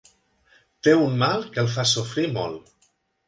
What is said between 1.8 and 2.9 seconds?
sofrir molt.